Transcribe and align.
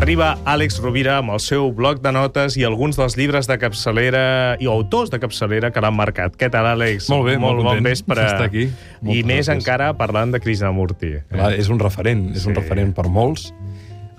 arriba 0.00 0.38
Àlex 0.48 0.78
Rovira 0.80 1.18
amb 1.20 1.34
el 1.34 1.40
seu 1.44 1.68
bloc 1.76 2.00
de 2.00 2.10
notes 2.14 2.56
i 2.56 2.64
alguns 2.64 2.96
dels 2.96 3.16
llibres 3.18 3.46
de 3.50 3.56
capçalera 3.60 4.56
i 4.62 4.68
autors 4.70 5.10
de 5.12 5.18
capçalera 5.20 5.70
que 5.74 5.82
l'han 5.84 5.94
marcat. 5.96 6.36
Què 6.40 6.48
tal, 6.52 6.66
Àlex? 6.72 7.10
Molt 7.12 7.26
bé, 7.28 7.36
molt 7.38 7.60
bon 7.60 7.68
content 7.68 7.84
vespre. 7.90 8.24
aquí. 8.46 8.64
I 9.02 9.22
més 9.22 9.46
gràcies. 9.46 9.52
encara 9.58 9.92
parlant 9.98 10.32
de 10.32 10.40
Krishnamurti. 10.40 11.12
Clar, 11.30 11.52
és 11.52 11.68
un 11.68 11.78
referent, 11.78 12.30
és 12.34 12.46
un 12.46 12.54
Sí. 12.54 12.60
referent 12.60 12.94
per 12.94 13.08
molts, 13.08 13.52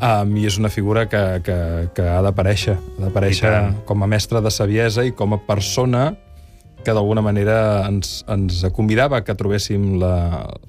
um, 0.02 0.38
i 0.38 0.46
és 0.46 0.58
una 0.60 0.70
figura 0.70 1.08
que, 1.10 1.42
que, 1.44 1.90
que 1.96 2.02
ha 2.02 2.22
d'aparèixer, 2.22 2.78
ha 2.78 3.02
d'aparèixer 3.02 3.86
com 3.86 4.04
a 4.04 4.08
mestre 4.08 4.42
de 4.42 4.52
saviesa 4.52 5.04
i 5.04 5.12
com 5.12 5.34
a 5.34 5.38
persona 5.38 6.16
que 6.86 6.94
d'alguna 6.96 7.22
manera 7.26 7.56
ens, 7.88 8.22
ens 8.32 8.62
convidava 8.76 9.22
que 9.24 9.36
trobéssim 9.38 9.96
la, 10.02 10.14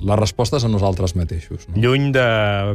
les 0.00 0.18
respostes 0.20 0.64
a 0.64 0.70
nosaltres 0.70 1.16
mateixos. 1.18 1.66
No? 1.68 1.80
Lluny 1.82 2.10
de 2.14 2.26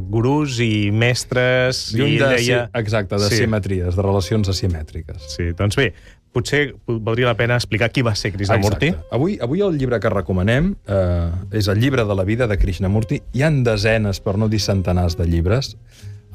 gurús 0.10 0.60
i 0.64 0.90
mestres... 0.92 1.88
Lluny 1.96 2.16
i 2.18 2.22
de, 2.22 2.30
deia... 2.36 2.62
sí, 2.68 2.80
exacte, 2.82 3.16
de 3.22 3.30
Sí. 3.32 3.42
simetries, 3.44 3.96
de 3.96 4.06
relacions 4.06 4.50
asimètriques. 4.50 5.30
Sí, 5.36 5.52
doncs 5.58 5.78
bé, 5.80 5.92
potser 6.36 6.76
valdria 6.88 7.32
la 7.32 7.38
pena 7.40 7.56
explicar 7.58 7.90
qui 7.94 8.04
va 8.06 8.14
ser 8.16 8.34
Krishnamurti. 8.36 8.92
Exacte. 8.92 9.16
Avui, 9.16 9.38
avui 9.42 9.64
el 9.66 9.78
llibre 9.80 10.00
que 10.04 10.12
recomanem 10.14 10.74
eh, 10.86 11.32
és 11.58 11.70
el 11.72 11.80
llibre 11.82 12.06
de 12.06 12.16
la 12.18 12.26
vida 12.28 12.48
de 12.48 12.58
Krishnamurti. 12.60 13.22
Hi 13.34 13.46
han 13.48 13.64
desenes, 13.66 14.20
per 14.22 14.38
no 14.38 14.50
dir 14.52 14.60
centenars, 14.62 15.18
de 15.18 15.26
llibres. 15.26 15.76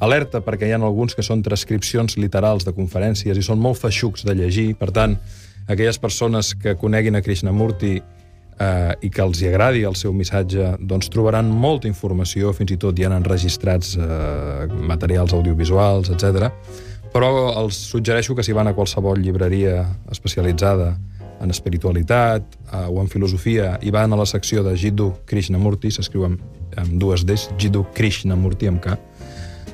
Alerta, 0.03 0.41
perquè 0.43 0.67
hi 0.67 0.73
ha 0.75 0.79
alguns 0.81 1.13
que 1.15 1.23
són 1.23 1.43
transcripcions 1.45 2.17
literals 2.19 2.65
de 2.67 2.73
conferències 2.75 3.37
i 3.39 3.43
són 3.45 3.61
molt 3.63 3.79
feixucs 3.79 4.25
de 4.27 4.35
llegir. 4.35 4.73
Per 4.75 4.89
tant, 4.91 5.15
aquelles 5.67 5.99
persones 5.99 6.53
que 6.55 6.75
coneguin 6.79 7.15
a 7.15 7.21
Krishnamurti 7.21 7.93
eh, 7.97 8.93
i 9.01 9.09
que 9.09 9.23
els 9.23 9.41
hi 9.41 9.49
agradi 9.49 9.83
el 9.87 9.95
seu 9.99 10.13
missatge, 10.15 10.73
doncs 10.79 11.11
trobaran 11.13 11.49
molta 11.49 11.89
informació, 11.89 12.53
fins 12.57 12.75
i 12.75 12.79
tot 12.81 12.99
hi 12.99 13.07
han 13.07 13.15
enregistrats 13.17 13.95
eh, 13.97 14.67
materials 14.93 15.35
audiovisuals, 15.37 16.11
etc. 16.13 16.49
Però 17.13 17.31
els 17.61 17.77
suggereixo 17.91 18.35
que 18.35 18.45
si 18.45 18.55
van 18.55 18.69
a 18.69 18.75
qualsevol 18.77 19.21
llibreria 19.21 19.83
especialitzada 20.11 20.93
en 21.43 21.51
espiritualitat 21.51 22.43
eh, 22.71 22.85
o 22.87 23.01
en 23.01 23.09
filosofia 23.11 23.77
i 23.81 23.91
van 23.91 24.13
a 24.13 24.19
la 24.19 24.27
secció 24.29 24.63
de 24.63 24.75
Jiddu 24.79 25.11
Krishnamurti, 25.29 25.91
s'escriu 25.91 26.27
amb, 26.29 26.43
amb 26.79 26.95
dues 27.01 27.25
Ds, 27.27 27.51
Jiddu 27.59 27.85
Krishnamurti 27.95 28.69
amb 28.71 28.83
K, 28.83 28.97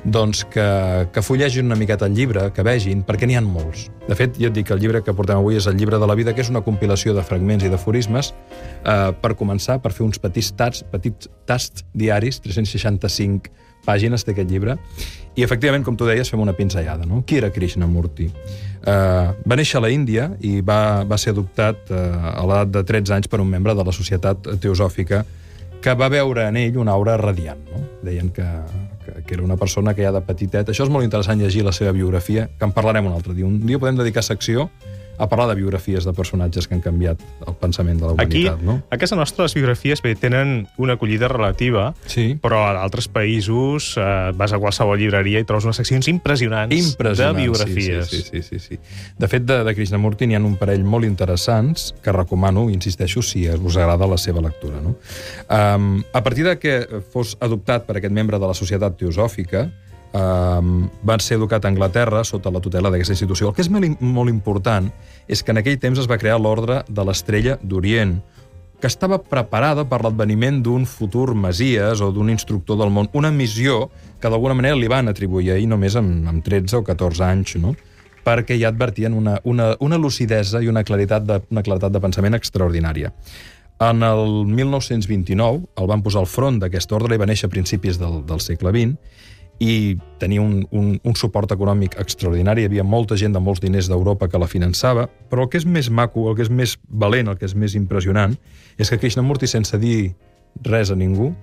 doncs 0.04 0.44
que, 0.48 0.66
que 1.12 1.22
fullegin 1.22 1.66
una 1.66 1.76
miqueta 1.76 2.06
el 2.08 2.14
llibre, 2.16 2.48
que 2.56 2.64
vegin, 2.64 3.02
perquè 3.06 3.28
n'hi 3.28 3.36
ha 3.36 3.42
molts. 3.44 3.88
De 4.08 4.16
fet, 4.16 4.38
jo 4.40 4.48
et 4.48 4.56
dic 4.56 4.68
que 4.70 4.76
el 4.76 4.82
llibre 4.82 5.02
que 5.04 5.14
portem 5.16 5.40
avui 5.40 5.58
és 5.60 5.68
el 5.68 5.76
llibre 5.76 6.00
de 6.00 6.08
la 6.08 6.16
vida, 6.18 6.34
que 6.34 6.44
és 6.44 6.50
una 6.52 6.64
compilació 6.64 7.14
de 7.16 7.24
fragments 7.26 7.64
i 7.66 7.72
d'aforismes 7.72 8.32
eh, 8.32 9.10
per 9.20 9.34
començar, 9.36 9.80
per 9.84 9.92
fer 9.96 10.06
uns 10.06 10.20
petits 10.22 10.52
tasts, 10.56 10.86
petits 10.90 11.28
tasts 11.48 11.84
diaris, 11.92 12.40
365 12.44 13.52
pàgines 13.86 14.24
té 14.24 14.34
aquest 14.34 14.50
llibre, 14.50 14.76
i 15.36 15.44
efectivament, 15.44 15.84
com 15.86 15.96
tu 15.96 16.08
deies, 16.08 16.28
fem 16.28 16.40
una 16.42 16.56
pinzellada. 16.56 17.06
No? 17.08 17.22
Qui 17.26 17.38
era 17.40 17.52
Krishnamurti? 17.54 18.28
Uh, 18.80 19.36
va 19.44 19.56
néixer 19.60 19.78
a 19.78 19.84
la 19.84 19.90
Índia 19.92 20.30
i 20.40 20.58
va, 20.64 21.04
va 21.08 21.18
ser 21.20 21.34
adoptat 21.34 21.92
uh, 21.92 22.32
a 22.32 22.44
l'edat 22.48 22.72
de 22.78 22.82
13 22.88 23.18
anys 23.18 23.28
per 23.28 23.42
un 23.42 23.48
membre 23.48 23.74
de 23.76 23.84
la 23.84 23.92
Societat 23.92 24.48
Teosòfica 24.60 25.20
que 25.80 25.94
va 25.96 26.08
veure 26.12 26.46
en 26.48 26.58
ell 26.60 26.78
una 26.80 26.92
aura 26.96 27.16
radiant. 27.20 27.60
No? 27.72 27.82
Deien 28.04 28.28
que, 28.36 28.46
que, 29.10 29.22
que 29.22 29.34
era 29.34 29.42
una 29.42 29.56
persona 29.56 29.94
que 29.94 30.06
ja 30.06 30.12
de 30.14 30.22
petitet... 30.24 30.70
Això 30.70 30.86
és 30.86 30.92
molt 30.92 31.06
interessant 31.06 31.40
llegir 31.40 31.64
la 31.66 31.74
seva 31.76 31.92
biografia, 31.96 32.48
que 32.58 32.68
en 32.68 32.72
parlarem 32.76 33.10
un 33.10 33.16
altre 33.16 33.34
dia. 33.34 33.46
Un 33.46 33.60
dia 33.66 33.80
podem 33.82 33.98
dedicar 34.00 34.22
secció 34.26 34.70
a 35.20 35.28
parlar 35.28 35.48
de 35.52 35.54
biografies 35.60 36.06
de 36.08 36.12
personatges 36.16 36.66
que 36.66 36.74
han 36.74 36.80
canviat 36.80 37.20
el 37.46 37.54
pensament 37.60 38.00
de 38.00 38.06
la 38.08 38.14
Aquí, 38.24 38.46
humanitat. 38.48 38.62
no? 38.64 38.78
a 38.90 38.96
casa 38.98 39.16
nostra, 39.16 39.44
les 39.44 39.54
biografies 39.54 40.00
bé, 40.02 40.14
tenen 40.16 40.66
una 40.78 40.94
acollida 40.96 41.28
relativa, 41.28 41.94
Sí. 42.06 42.38
però 42.40 42.62
a 42.70 42.72
d'altres 42.78 43.06
països 43.12 43.94
eh, 44.00 44.32
vas 44.34 44.52
a 44.52 44.58
qualsevol 44.58 44.98
llibreria 44.98 45.40
i 45.40 45.44
trobes 45.44 45.64
unes 45.68 45.76
seccions 45.76 46.08
impressionants, 46.08 46.74
Impressionant, 46.74 47.36
de 47.36 47.42
biografies. 47.42 48.08
Sí, 48.08 48.22
sí, 48.22 48.42
sí, 48.42 48.58
sí, 48.58 48.58
sí. 48.58 48.78
De 49.18 49.28
fet, 49.28 49.44
de, 49.44 49.60
de 49.64 49.74
Krishnamurti 49.76 50.26
n'hi 50.26 50.38
ha 50.38 50.40
un 50.40 50.56
parell 50.56 50.84
molt 50.84 51.04
interessants 51.04 51.90
que 52.02 52.12
recomano, 52.16 52.68
insisteixo, 52.70 53.20
si 53.22 53.46
us 53.48 53.76
agrada 53.76 54.06
la 54.08 54.16
seva 54.18 54.40
lectura. 54.40 54.80
No? 54.80 54.96
Um, 55.50 56.02
a 56.12 56.22
partir 56.24 56.44
de 56.46 56.58
que 56.58 56.86
fos 57.12 57.36
adoptat 57.40 57.84
per 57.86 57.98
aquest 58.00 58.14
membre 58.14 58.38
de 58.40 58.46
la 58.48 58.54
Societat 58.54 58.96
Teosòfica, 58.96 59.68
um, 60.12 60.88
va 61.06 61.18
ser 61.20 61.38
educat 61.38 61.64
a 61.64 61.70
Anglaterra 61.70 62.24
sota 62.24 62.50
la 62.50 62.60
tutela 62.60 62.90
d'aquesta 62.90 63.14
institució. 63.16 63.48
El 63.50 63.54
que 63.56 63.62
és 63.64 63.70
molt, 63.70 63.86
im- 63.86 63.96
molt 64.00 64.30
important 64.32 64.90
és 65.28 65.42
que 65.42 65.52
en 65.54 65.60
aquell 65.62 65.78
temps 65.78 65.98
es 66.02 66.08
va 66.10 66.18
crear 66.18 66.40
l'Ordre 66.40 66.82
de 66.88 67.04
l'Estrella 67.06 67.58
d'Orient, 67.62 68.20
que 68.80 68.88
estava 68.88 69.18
preparada 69.20 69.84
per 69.84 69.98
l'adveniment 70.02 70.62
d'un 70.64 70.86
futur 70.88 71.34
masies 71.36 72.00
o 72.00 72.10
d'un 72.16 72.30
instructor 72.32 72.78
del 72.80 72.88
món, 72.90 73.10
una 73.12 73.30
missió 73.30 73.90
que 74.20 74.28
d'alguna 74.32 74.54
manera 74.56 74.74
li 74.78 74.88
van 74.88 75.08
atribuir 75.08 75.50
ahir 75.52 75.66
només 75.68 75.96
amb, 76.00 76.26
amb 76.28 76.42
13 76.44 76.78
o 76.78 76.84
14 76.84 77.24
anys, 77.26 77.56
no? 77.60 77.74
perquè 78.24 78.56
ja 78.60 78.68
advertien 78.68 79.14
una, 79.16 79.38
una, 79.44 79.74
una 79.80 79.96
lucidesa 79.96 80.60
i 80.60 80.68
una 80.68 80.82
claritat, 80.84 81.24
de, 81.24 81.38
una 81.50 81.62
claritat 81.64 81.92
de 81.92 82.00
pensament 82.00 82.34
extraordinària. 82.36 83.12
En 83.80 84.02
el 84.04 84.44
1929 84.44 85.62
el 85.80 85.86
van 85.88 86.02
posar 86.04 86.20
al 86.20 86.28
front 86.28 86.58
d'aquest 86.60 86.92
ordre 86.92 87.16
i 87.16 87.20
va 87.20 87.28
néixer 87.28 87.48
a 87.48 87.52
principis 87.52 87.96
del, 88.00 88.18
del 88.28 88.40
segle 88.44 88.72
XX 88.74 88.96
i 89.60 89.96
tenia 90.18 90.40
un, 90.40 90.62
un, 90.72 90.94
un 91.04 91.16
suport 91.16 91.52
econòmic 91.52 91.98
extraordinari. 92.00 92.64
Hi 92.64 92.70
havia 92.70 92.84
molta 92.84 93.16
gent 93.20 93.36
de 93.36 93.42
molts 93.44 93.60
diners 93.60 93.90
d'Europa 93.92 94.30
que 94.32 94.40
la 94.40 94.48
finançava, 94.48 95.04
però 95.28 95.44
el 95.44 95.50
que 95.52 95.60
és 95.60 95.66
més 95.68 95.90
maco, 95.92 96.30
el 96.30 96.38
que 96.38 96.46
és 96.46 96.50
més 96.50 96.78
valent, 96.88 97.28
el 97.28 97.36
que 97.36 97.44
és 97.48 97.54
més 97.54 97.76
impressionant, 97.76 98.38
és 98.80 98.88
que 98.88 98.98
Krishnamurti, 98.98 99.50
sense 99.50 99.76
dir 99.78 100.14
res 100.64 100.90
a 100.90 100.96
ningú, 100.96 101.34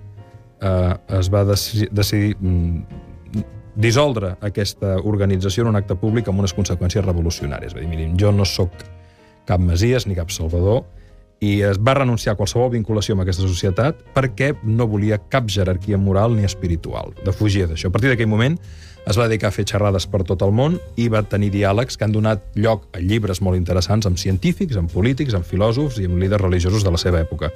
eh, 0.60 0.94
es 1.20 1.30
va 1.30 1.44
deci 1.46 1.86
decidir 1.94 2.34
mm, 2.40 3.44
dissoldre 3.78 4.34
aquesta 4.42 4.96
organització 5.06 5.62
en 5.62 5.70
un 5.70 5.78
acte 5.78 5.94
públic 5.94 6.26
amb 6.28 6.42
unes 6.42 6.54
conseqüències 6.56 7.04
revolucionàries. 7.06 7.76
Va 7.76 7.84
dir, 7.84 7.90
mirin, 7.90 8.16
jo 8.18 8.34
no 8.34 8.44
sóc 8.44 8.74
cap 9.46 9.62
masies 9.62 10.08
ni 10.10 10.18
cap 10.18 10.34
salvador, 10.34 10.82
i 11.40 11.60
es 11.62 11.78
va 11.78 11.94
renunciar 11.94 12.34
a 12.34 12.38
qualsevol 12.38 12.72
vinculació 12.72 13.14
amb 13.14 13.22
aquesta 13.22 13.46
societat 13.46 14.00
perquè 14.14 14.52
no 14.64 14.88
volia 14.90 15.20
cap 15.30 15.46
jerarquia 15.46 15.98
moral 15.98 16.34
ni 16.34 16.44
espiritual. 16.46 17.14
De 17.24 17.32
fugir 17.32 17.68
d'això. 17.68 17.88
A 17.88 17.94
partir 17.94 18.10
d'aquell 18.10 18.30
moment 18.30 18.58
es 19.08 19.16
va 19.16 19.28
dedicar 19.28 19.48
a 19.48 19.54
fer 19.54 19.64
xerrades 19.68 20.08
per 20.10 20.24
tot 20.26 20.42
el 20.44 20.52
món 20.52 20.76
i 20.98 21.06
va 21.08 21.22
tenir 21.22 21.52
diàlegs 21.54 21.96
que 21.96 22.04
han 22.04 22.12
donat 22.12 22.42
lloc 22.58 22.88
a 22.92 23.00
llibres 23.00 23.40
molt 23.40 23.56
interessants 23.56 24.08
amb 24.10 24.18
científics, 24.18 24.76
amb 24.76 24.90
polítics, 24.92 25.36
amb 25.38 25.46
filòsofs 25.46 26.00
i 26.02 26.08
amb 26.10 26.18
líders 26.20 26.42
religiosos 26.42 26.84
de 26.84 26.92
la 26.92 27.00
seva 27.00 27.22
època. 27.22 27.52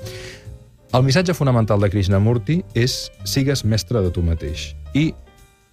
El 0.93 1.05
missatge 1.05 1.35
fonamental 1.35 1.81
de 1.81 1.91
Krishnamurti 1.91 2.61
és 2.77 3.11
sigues 3.25 3.65
mestre 3.65 4.03
de 4.05 4.13
tu 4.13 4.23
mateix 4.23 4.73
i 4.95 5.11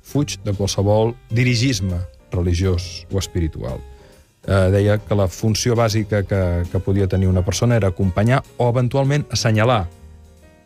fuig 0.01 0.39
de 0.45 0.55
qualsevol 0.55 1.13
dirigisme 1.29 1.99
religiós 2.31 3.05
o 3.11 3.19
espiritual 3.19 3.83
eh, 4.47 4.69
deia 4.71 4.97
que 5.01 5.15
la 5.15 5.27
funció 5.27 5.75
bàsica 5.75 6.23
que, 6.23 6.41
que 6.71 6.79
podia 6.79 7.07
tenir 7.07 7.27
una 7.27 7.43
persona 7.45 7.75
era 7.75 7.89
acompanyar 7.89 8.43
o 8.57 8.69
eventualment 8.69 9.25
assenyalar, 9.31 9.87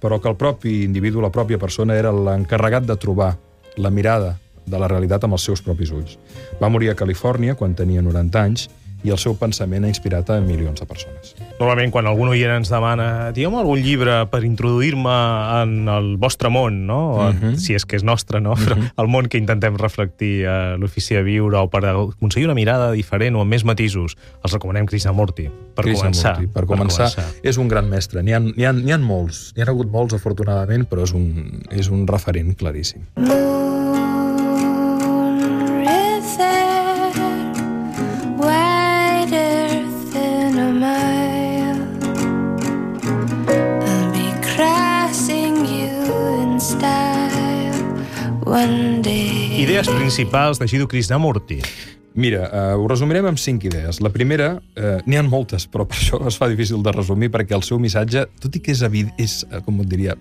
però 0.02 0.20
que 0.20 0.30
el 0.30 0.38
propi 0.38 0.84
individu, 0.84 1.22
la 1.22 1.32
pròpia 1.32 1.60
persona, 1.60 1.96
era 1.96 2.12
l'encarregat 2.12 2.86
de 2.86 2.98
trobar 3.00 3.34
la 3.78 3.90
mirada 3.90 4.38
de 4.66 4.80
la 4.80 4.88
realitat 4.88 5.24
amb 5.24 5.36
els 5.36 5.44
seus 5.44 5.62
propis 5.64 5.92
ulls. 5.92 6.18
Va 6.62 6.70
morir 6.72 6.92
a 6.92 6.96
Califòrnia 6.96 7.56
quan 7.60 7.76
tenia 7.76 8.04
90 8.04 8.42
anys 8.42 8.70
i 9.04 9.12
el 9.12 9.18
seu 9.20 9.36
pensament 9.36 9.84
ha 9.86 9.92
inspirat 9.92 10.30
a 10.32 10.40
milions 10.42 10.80
de 10.80 10.86
persones. 10.88 11.34
Normalment, 11.60 11.92
quan 11.92 12.08
algun 12.08 12.30
oient 12.32 12.54
ens 12.56 12.72
demana 12.72 13.32
digueu 13.36 13.58
algun 13.60 13.82
llibre 13.84 14.22
per 14.32 14.44
introduir-me 14.48 15.16
en 15.62 15.90
el 15.92 16.16
vostre 16.18 16.50
món, 16.50 16.86
no? 16.88 17.00
O 17.14 17.30
en, 17.30 17.34
Mhm. 17.44 17.58
Si 17.58 17.74
és 17.74 17.86
que 17.86 17.96
és 17.96 18.04
nostre, 18.04 18.40
no? 18.42 18.56
Però 18.56 18.78
el 18.98 19.08
món 19.08 19.28
que 19.28 19.38
intentem 19.38 19.76
reflectir 19.78 20.46
a 20.48 20.78
l'ofici 20.78 21.16
de 21.16 21.24
viure 21.24 21.58
o 21.58 21.70
per 21.70 21.86
aconseguir 21.86 22.46
una 22.48 22.56
mirada 22.56 22.92
diferent 22.92 23.36
o 23.36 23.42
amb 23.42 23.50
més 23.52 23.64
matisos, 23.66 24.16
els 24.44 24.54
recomanem 24.54 24.86
Krishnamurti. 24.86 25.50
Per 25.76 25.86
començar. 25.86 26.38
Krishnamurti. 26.38 26.54
Per 26.54 26.66
començar, 26.66 27.10
és 27.44 27.58
un 27.58 27.68
gran 27.68 27.90
mestre. 27.90 28.24
N'hi 28.24 28.34
ha, 28.34 28.40
ha, 28.40 28.72
ha 28.96 28.98
molts. 28.98 29.54
N'hi 29.56 29.64
ha 29.64 29.70
hagut 29.70 29.92
molts, 29.92 30.14
afortunadament, 30.14 30.88
però 30.90 31.04
és 31.04 31.14
un, 31.14 31.64
és 31.72 31.90
un 31.90 32.08
referent 32.08 32.56
claríssim. 32.56 33.02
river, 33.16 33.73
Idees 49.74 49.90
principals 49.90 50.60
de 50.60 50.68
Jiddu 50.68 50.86
Krishnamurti. 50.88 51.56
Mira, 52.14 52.44
eh, 52.46 52.76
ho 52.78 52.84
resumirem 52.88 53.26
amb 53.26 53.40
cinc 53.42 53.64
idees. 53.66 54.02
La 54.06 54.12
primera, 54.14 54.62
eh, 54.76 55.00
n'hi 55.08 55.18
han 55.18 55.26
moltes, 55.26 55.66
però 55.66 55.88
per 55.90 55.98
això 55.98 56.20
es 56.28 56.38
fa 56.38 56.48
difícil 56.48 56.84
de 56.84 56.92
resumir, 56.92 57.32
perquè 57.32 57.56
el 57.56 57.64
seu 57.64 57.80
missatge, 57.80 58.28
tot 58.40 58.54
i 58.56 58.60
que 58.60 58.70
és, 58.70 58.84
és 59.18 59.48
eh, 59.50 59.62
com 59.66 59.82
et 59.82 59.88
diria, 59.90 60.14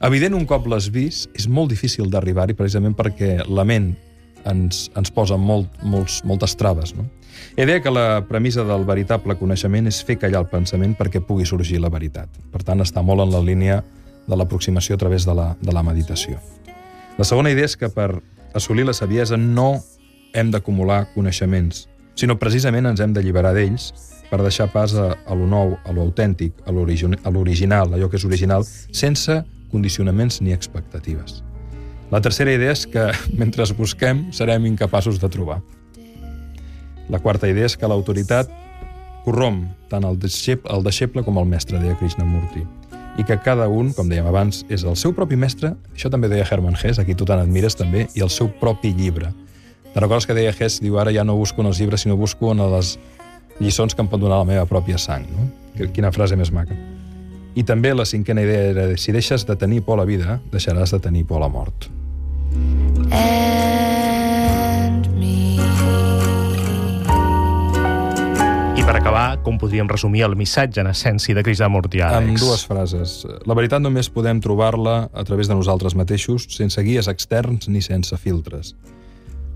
evident 0.00 0.32
un 0.32 0.46
cop 0.46 0.64
l'has 0.66 0.88
vist, 0.88 1.28
és 1.36 1.46
molt 1.46 1.68
difícil 1.68 2.08
d'arribar-hi, 2.08 2.54
precisament 2.56 2.96
perquè 2.96 3.44
la 3.44 3.66
ment 3.68 3.90
ens, 4.46 4.90
ens 4.96 5.10
posa 5.12 5.36
molt, 5.36 5.68
molts, 5.82 6.22
moltes 6.24 6.56
traves. 6.56 6.94
No? 6.96 7.04
Ell 7.54 7.68
deia 7.68 7.82
que 7.84 7.92
la 7.92 8.24
premissa 8.24 8.64
del 8.64 8.88
veritable 8.88 9.36
coneixement 9.36 9.86
és 9.86 10.00
fer 10.02 10.16
callar 10.16 10.40
el 10.40 10.48
pensament 10.48 10.96
perquè 10.96 11.20
pugui 11.20 11.44
sorgir 11.44 11.82
la 11.84 11.92
veritat. 11.92 12.32
Per 12.50 12.62
tant, 12.64 12.80
està 12.80 13.04
molt 13.04 13.20
en 13.20 13.36
la 13.36 13.44
línia 13.44 13.82
de 14.26 14.40
l'aproximació 14.40 14.96
a 14.96 15.04
través 15.04 15.28
de 15.28 15.34
la, 15.36 15.54
de 15.60 15.76
la 15.76 15.84
meditació. 15.84 16.40
La 17.18 17.28
segona 17.28 17.52
idea 17.52 17.68
és 17.68 17.76
que 17.76 17.92
per 17.92 18.22
assolir 18.56 18.86
la 18.88 18.94
saviesa 18.96 19.36
no 19.36 19.76
hem 20.34 20.50
d'acumular 20.50 21.06
coneixements, 21.14 21.86
sinó 22.16 22.38
precisament 22.40 22.88
ens 22.88 23.00
hem 23.04 23.12
d'alliberar 23.12 23.52
d'ells 23.56 23.90
per 24.30 24.40
deixar 24.42 24.70
pas 24.72 24.94
a, 24.98 25.12
a 25.14 25.34
lo 25.38 25.46
nou, 25.46 25.76
a 25.84 25.92
lo 25.94 26.02
autèntic, 26.02 26.56
a 26.66 26.72
l'origi- 26.74 27.18
a 27.22 27.30
l'original, 27.30 27.92
allò 27.94 28.08
que 28.10 28.18
és 28.18 28.24
original, 28.26 28.64
sense 28.90 29.42
condicionaments 29.70 30.40
ni 30.40 30.52
expectatives. 30.56 31.42
La 32.10 32.20
tercera 32.22 32.52
idea 32.54 32.72
és 32.72 32.86
que, 32.86 33.10
mentre 33.40 33.64
busquem, 33.78 34.28
serem 34.32 34.66
incapaços 34.66 35.20
de 35.20 35.28
trobar. 35.28 35.60
La 37.08 37.20
quarta 37.22 37.46
idea 37.48 37.66
és 37.68 37.76
que 37.78 37.86
l'autoritat 37.86 38.50
corromp 39.26 39.66
tant 39.90 40.04
el 40.06 40.18
deixeble, 40.18 40.66
el 40.74 40.82
deixeble 40.86 41.22
com 41.26 41.38
el 41.38 41.46
mestre, 41.46 41.78
deia 41.82 41.98
Krishnamurti. 41.98 42.64
I 43.16 43.24
que 43.24 43.38
cada 43.40 43.68
un, 43.72 43.92
com 43.96 44.10
dèiem 44.10 44.26
abans, 44.28 44.64
és 44.68 44.84
el 44.84 44.96
seu 45.00 45.14
propi 45.16 45.38
mestre, 45.40 45.72
això 45.94 46.10
també 46.12 46.28
deia 46.28 46.44
Hermann 46.44 46.76
Hesse, 46.76 47.00
aquí 47.00 47.16
tu 47.16 47.24
tant 47.28 47.40
admires 47.40 47.76
també, 47.76 48.06
i 48.14 48.24
el 48.24 48.30
seu 48.30 48.50
propi 48.60 48.92
llibre. 48.96 49.32
Te'n 49.92 50.02
recordes 50.04 50.28
que 50.28 50.36
deia 50.36 50.52
Hesse, 50.52 50.84
diu, 50.84 50.98
ara 51.00 51.14
ja 51.14 51.24
no 51.24 51.38
busco 51.38 51.64
en 51.64 51.70
els 51.72 51.80
llibres, 51.80 52.04
sinó 52.04 52.16
busco 52.16 52.52
en 52.52 52.60
les 52.76 52.98
lliçons 53.58 53.96
que 53.96 54.04
em 54.04 54.12
pot 54.12 54.20
donar 54.20 54.42
la 54.42 54.48
meva 54.48 54.68
pròpia 54.68 55.00
sang. 55.00 55.24
No? 55.32 55.48
Quina 55.96 56.12
frase 56.12 56.36
més 56.36 56.52
maca. 56.52 56.76
I 57.56 57.64
també 57.64 57.94
la 57.96 58.04
cinquena 58.04 58.44
idea 58.44 58.72
era, 58.72 58.88
si 59.00 59.16
deixes 59.16 59.46
de 59.48 59.56
tenir 59.56 59.80
por 59.86 59.96
a 59.96 60.04
la 60.04 60.08
vida, 60.08 60.40
deixaràs 60.52 60.92
de 60.92 61.00
tenir 61.00 61.24
por 61.24 61.40
a 61.40 61.46
la 61.46 61.48
mort. 61.48 61.88
and 63.10 63.75
acabar, 69.26 69.42
com 69.42 69.58
podríem 69.58 69.88
resumir 69.88 70.22
el 70.26 70.36
missatge 70.36 70.80
en 70.80 70.90
essència 70.90 71.34
de 71.34 71.42
Krishnamurti, 71.42 72.00
Àlex? 72.00 72.28
Amb 72.28 72.38
dues 72.40 72.66
frases. 72.66 73.16
La 73.46 73.54
veritat 73.54 73.82
només 73.82 74.08
podem 74.10 74.40
trobar-la 74.40 75.08
a 75.12 75.24
través 75.24 75.48
de 75.48 75.54
nosaltres 75.54 75.94
mateixos, 75.94 76.46
sense 76.50 76.82
guies 76.82 77.08
externs 77.08 77.68
ni 77.68 77.82
sense 77.82 78.16
filtres. 78.16 78.74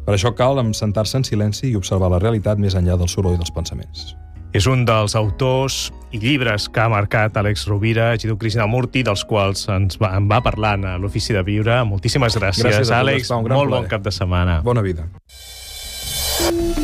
Per 0.07 0.17
això 0.17 0.35
cal 0.35 0.59
sentar-se 0.75 1.19
en 1.19 1.25
silenci 1.25 1.71
i 1.71 1.77
observar 1.77 2.11
la 2.11 2.19
realitat 2.19 2.59
més 2.59 2.75
enllà 2.75 2.97
del 2.99 3.09
soroll 3.09 3.39
dels 3.39 3.53
pensaments. 3.53 4.15
És 4.53 4.67
un 4.67 4.83
dels 4.83 5.15
autors 5.15 5.93
i 6.11 6.19
llibres 6.19 6.67
que 6.69 6.81
ha 6.83 6.89
marcat 6.91 7.37
Àlex 7.39 7.69
Rovira, 7.69 8.17
Jiddu 8.19 8.35
Krishnamurti, 8.37 9.05
dels 9.07 9.23
quals 9.25 9.69
ens 9.71 10.01
va, 10.01 10.11
en 10.19 10.27
va 10.27 10.41
parlant 10.43 10.89
a 10.89 10.97
l'Ofici 10.99 11.37
de 11.37 11.45
Viure. 11.47 11.85
Moltíssimes 11.87 12.35
gràcies, 12.35 12.67
Gràcies 12.67 12.91
Àlex. 12.91 13.31
Molt 13.31 13.55
bon 13.55 13.69
plaer. 13.69 13.91
cap 13.93 14.03
de 14.03 14.11
setmana. 14.11 14.61
Bona 14.67 14.83
vida. 14.83 15.07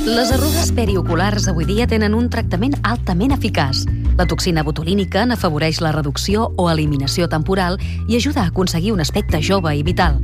Les 0.06 0.30
arrugues 0.32 0.70
perioculars 0.72 1.48
avui 1.50 1.66
dia 1.66 1.86
tenen 1.90 2.14
un 2.14 2.28
tractament 2.30 2.76
altament 2.86 3.34
eficaç. 3.34 3.82
La 4.16 4.24
toxina 4.30 4.62
botulínica 4.64 5.26
n'afavoreix 5.26 5.82
la 5.84 5.90
reducció 5.92 6.46
o 6.56 6.70
eliminació 6.70 7.28
temporal 7.28 7.76
i 8.08 8.16
ajuda 8.16 8.44
a 8.44 8.52
aconseguir 8.52 8.94
un 8.94 9.02
aspecte 9.04 9.42
jove 9.42 9.74
i 9.76 9.82
vital. 9.82 10.20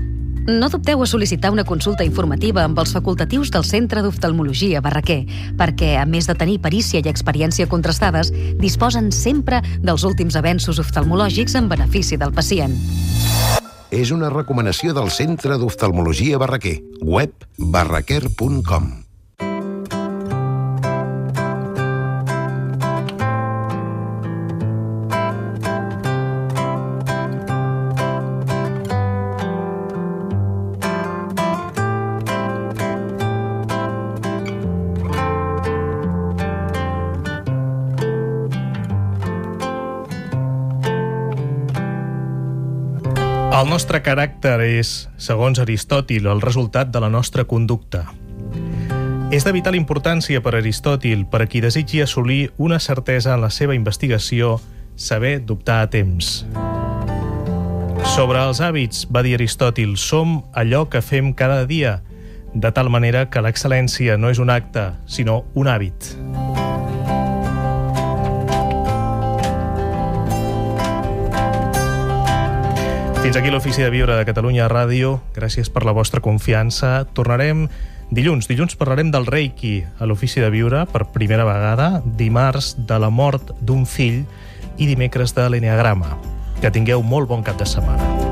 No 0.47 0.67
dubteu 0.73 1.03
a 1.03 1.07
sol·licitar 1.07 1.53
una 1.55 1.63
consulta 1.63 2.07
informativa 2.07 2.65
amb 2.65 2.79
els 2.83 2.95
facultatius 2.97 3.53
del 3.55 3.67
Centre 3.69 4.03
d'Oftalmologia 4.03 4.81
Barraquer, 4.83 5.21
perquè, 5.59 5.93
a 6.01 6.07
més 6.07 6.27
de 6.27 6.35
tenir 6.35 6.59
perícia 6.63 6.99
i 6.99 7.11
experiència 7.11 7.69
contrastades, 7.71 8.33
disposen 8.59 9.13
sempre 9.15 9.63
dels 9.79 10.03
últims 10.09 10.35
avenços 10.39 10.83
oftalmològics 10.83 11.55
en 11.59 11.69
benefici 11.71 12.19
del 12.19 12.35
pacient. 12.35 12.75
és 13.93 14.11
una 14.11 14.31
recomanació 14.33 14.95
del 14.97 15.11
Centre 15.13 15.59
d'Oftalmologia 15.61 16.39
Barraquer, 16.41 16.79
web 17.05 17.45
barraquer.com. 17.59 19.02
nostre 43.73 44.03
caràcter 44.05 44.59
és, 44.67 44.89
segons 45.17 45.57
Aristòtil, 45.63 46.27
el 46.29 46.43
resultat 46.45 46.91
de 46.93 47.01
la 47.01 47.09
nostra 47.09 47.47
conducta. 47.49 48.03
És 49.33 49.47
de 49.47 49.53
vital 49.57 49.79
importància 49.79 50.43
per 50.45 50.53
Aristòtil, 50.59 51.23
per 51.25 51.41
a 51.41 51.47
qui 51.49 51.63
desitgi 51.65 52.03
assolir 52.05 52.51
una 52.61 52.77
certesa 52.77 53.33
en 53.33 53.41
la 53.41 53.49
seva 53.49 53.73
investigació, 53.73 54.59
saber 54.95 55.39
dubtar 55.49 55.81
a 55.87 55.89
temps. 55.89 56.45
Sobre 58.13 58.45
els 58.45 58.61
hàbits, 58.61 59.07
va 59.09 59.25
dir 59.25 59.39
Aristòtil, 59.39 59.97
som 59.97 60.43
allò 60.53 60.85
que 60.93 61.01
fem 61.01 61.33
cada 61.33 61.65
dia, 61.65 62.03
de 62.53 62.77
tal 62.77 62.93
manera 62.93 63.31
que 63.31 63.41
l'excel·lència 63.41 64.21
no 64.21 64.29
és 64.29 64.43
un 64.43 64.53
acte, 64.53 64.91
sinó 65.09 65.47
un 65.57 65.73
hàbit. 65.73 66.13
Fins 73.23 73.37
aquí 73.37 73.53
l'Ofici 73.55 73.85
de 73.85 73.91
Viure 73.95 74.17
de 74.19 74.25
Catalunya 74.27 74.65
Ràdio. 74.67 75.21
Gràcies 75.37 75.69
per 75.71 75.85
la 75.87 75.95
vostra 75.95 76.19
confiança. 76.21 77.05
Tornarem 77.15 77.69
dilluns. 78.11 78.49
Dilluns 78.51 78.75
parlarem 78.75 79.13
del 79.15 79.29
Reiki 79.31 79.85
a 80.03 80.11
l'Ofici 80.11 80.43
de 80.43 80.51
Viure 80.51 80.83
per 80.91 81.07
primera 81.15 81.47
vegada, 81.47 82.03
dimarts 82.19 82.75
de 82.83 82.99
la 82.99 83.13
mort 83.15 83.55
d'un 83.63 83.87
fill 83.87 84.25
i 84.75 84.91
dimecres 84.91 85.37
de 85.39 85.47
l'Enneagrama. 85.55 86.19
Que 86.59 86.75
tingueu 86.75 87.07
molt 87.07 87.31
bon 87.31 87.47
cap 87.47 87.63
de 87.63 87.71
setmana. 87.77 88.32